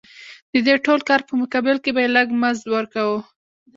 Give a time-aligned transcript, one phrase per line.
[0.53, 3.19] د دې ټول کار په مقابل کې به یې لږ مزد ورکاوه